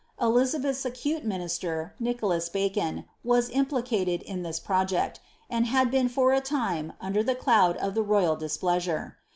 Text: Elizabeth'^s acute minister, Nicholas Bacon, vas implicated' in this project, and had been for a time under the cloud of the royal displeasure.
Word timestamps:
Elizabeth'^s 0.19 0.83
acute 0.83 1.23
minister, 1.25 1.93
Nicholas 1.99 2.49
Bacon, 2.49 3.05
vas 3.23 3.51
implicated' 3.51 4.23
in 4.23 4.41
this 4.41 4.59
project, 4.59 5.19
and 5.47 5.67
had 5.67 5.91
been 5.91 6.09
for 6.09 6.33
a 6.33 6.41
time 6.41 6.93
under 6.99 7.21
the 7.21 7.35
cloud 7.35 7.77
of 7.77 7.93
the 7.93 8.01
royal 8.01 8.35
displeasure. 8.35 9.17